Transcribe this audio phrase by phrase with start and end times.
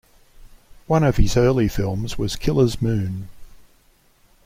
[0.87, 3.29] One of his early films was "Killer's Moon".